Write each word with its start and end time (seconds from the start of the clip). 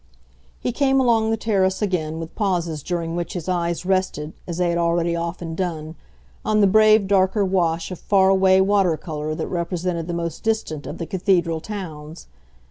He 0.59 0.71
came 0.71 0.99
along 0.99 1.29
the 1.29 1.37
terrace 1.37 1.79
again, 1.79 2.17
with 2.19 2.33
pauses 2.33 2.81
during 2.81 3.15
which 3.15 3.33
his 3.33 3.47
eyes 3.47 3.85
rested, 3.85 4.33
as 4.47 4.57
they 4.57 4.69
had 4.69 4.77
already 4.79 5.15
often 5.15 5.53
done, 5.53 5.93
on 6.43 6.59
the 6.59 6.65
brave 6.65 7.05
darker 7.05 7.45
wash 7.45 7.91
of 7.91 7.99
far 7.99 8.29
away 8.29 8.61
watercolour 8.61 9.35
that 9.35 9.45
represented 9.47 10.07
the 10.07 10.15
most 10.15 10.41
distant 10.41 10.87
of 10.87 10.97
the 10.97 11.05
cathedral 11.05 11.61
towns. 11.61 12.25